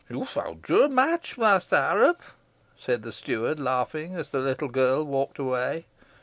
"You've 0.09 0.27
found 0.27 0.67
your 0.67 0.89
match, 0.89 1.37
Master 1.37 1.75
Harrop," 1.79 2.21
said 2.75 3.03
the 3.03 3.11
steward, 3.11 3.59
laughing, 3.59 4.15
as 4.15 4.31
the 4.31 4.39
little 4.39 4.67
girl 4.69 5.03
walked 5.03 5.37
away. 5.37 5.85